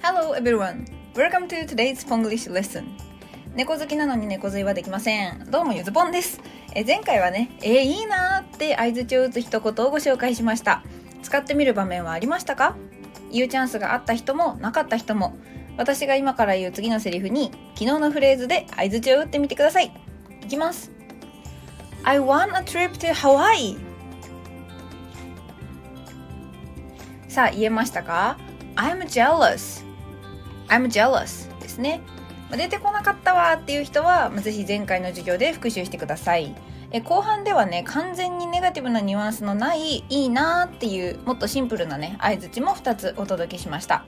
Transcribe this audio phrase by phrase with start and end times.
[0.00, 0.86] Hello everyone!
[1.14, 2.84] Welcome to today's Ponglish lesson.
[3.54, 5.50] 猫好きなのに猫背はできません。
[5.50, 6.40] どうもゆずぽんです。
[6.74, 10.82] え前回はね、えー、いいなーって相槌を打つ一言をご紹介しました。
[11.22, 12.74] 使ってみる場面はありましたか？
[13.30, 15.36] 言うチャンスがあった人もなかった人も、
[15.76, 19.92] 私が今から言う次のセリフに昨日のフレーズで相槌を打ってみてください。
[20.40, 20.90] いきます。
[22.02, 23.91] I want a trip to Hawaii!
[27.32, 28.36] さあ言えましたか
[28.76, 29.86] ?I'm jealous.
[30.68, 32.02] I'm jealous ですね。
[32.50, 36.54] 出てこなかったわっていう人はぜひ前回の授業で復習してください。
[36.90, 44.04] え後半ではね完全にネガティブなニュアンスのないいいなっていうもっとシンプルなね相づちも2つお届けしました。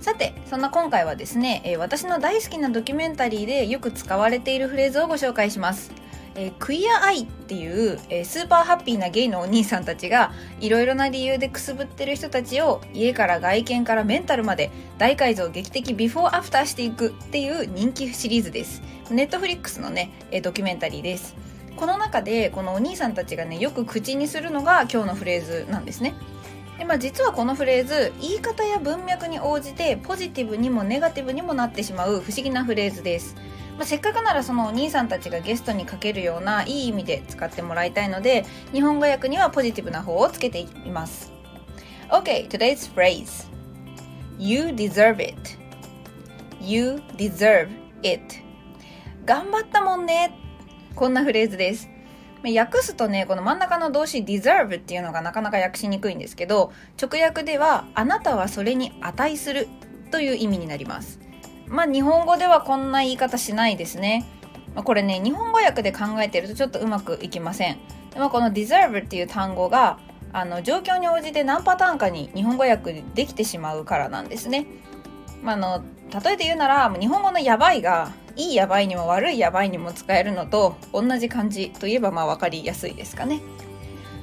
[0.00, 5.90] さてそんな今回はですね、え私の大好きなドキュメンタリーでよく使われているフレーズをご紹介します。
[6.36, 18.82] えー、クイアアイっていう、えー、スーパーハッピーなゲイのお兄さんたちがいろいろな理由でくすぶってる人たちを家から外見からメンタルまで大改造劇的ビフォーアフターしていくっていう人気シリーズです。
[19.10, 21.34] ネットフリックスのね、えー、ドキュメンタリーです。
[21.76, 26.14] この中でこのお兄さんたちがねよく口にするのが今日のフレーズなんですね。
[26.78, 33.34] でまあ、実はこのフレーズ言い方や文脈に応じてポジティブにもネガティブにもなってしまう不思議なフレーズです。
[33.78, 41.32] まあ、せっかくならそのお兄さんたちがゲストにかけるようないい意味で使ってもらいたいので日本語訳にはポジティブな方をつけています。
[42.10, 43.46] OK today's phrase.
[44.38, 45.58] You deserve it.
[46.60, 47.68] You deserve
[48.02, 48.22] it.
[49.24, 50.38] 頑張ったもんね。
[50.94, 51.95] こんなフレーズです。
[52.44, 59.68] 訳すとね、この真ん中の動詞 deserve っていうのがなかなか訳しにくいんですけど、直訳ではあなたはそれに値する
[60.10, 61.18] という意味になります。
[61.66, 64.26] まあ日本語ではこんな言い方しないですね。
[64.74, 67.78] まあ、これね、日本語訳で考えてるとちょっとうまくいきません。
[68.12, 69.98] でまあ、この deserve っていう単語が
[70.32, 74.66] あの状況に応じて何パターンかに日本語訳できてしまうからなんですね。
[75.42, 75.84] まあ、あの
[76.22, 83.40] 例えて言うなら日本語のやばいがいいやばいにも悪いやばいにも使えるのと同じ感じといえばまあ分かりやすいですかね。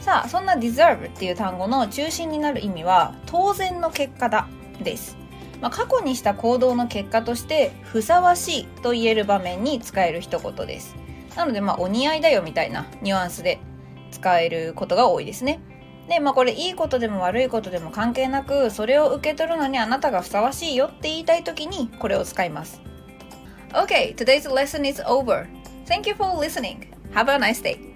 [0.00, 4.48] さあそんな deserve っていう単語の中心になる意味は当然の結果だ
[4.82, 5.18] です。
[5.60, 10.94] まあ、過去にした行動の結果としてふさわしいと言える場面に使える一言です
[11.36, 13.60] なのでまあお似合いだよみたいなニュアンスで
[14.10, 15.60] 使えることが多いですね
[16.08, 22.80] でまあこれいいことでも悪いことでも関係なくそれを受け取るのにあなたがふさわしいよって言いたい時にこれを使います
[23.74, 25.46] Okay, today's lesson is over.
[25.84, 26.88] Thank you for listening.
[27.12, 27.87] Have a nice day.